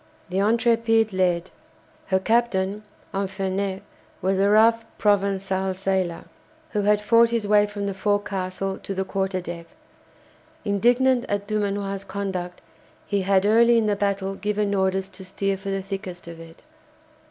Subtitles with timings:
[0.29, 1.51] The "Intrépide" led.
[2.07, 2.81] Her captain,
[3.13, 3.81] Infernet,
[4.19, 6.23] was a rough Provençal sailor,
[6.71, 9.67] who had fought his way from the forecastle to the quarter deck.
[10.65, 12.61] Indignant at Dumanoir's conduct,
[13.05, 16.63] he had early in the battle given orders to steer for the thickest of it.